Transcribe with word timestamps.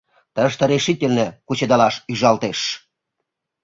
Тыште 0.35 0.63
решительно 0.73 1.25
кучедалаш 1.47 1.95
ӱжалтеш. 2.11 2.59